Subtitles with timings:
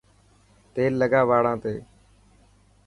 [0.73, 1.75] تيل لگا واڙاتي.